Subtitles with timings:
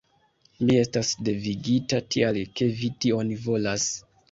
[0.61, 3.89] Mi estas devigita, tial ke vi tion volas.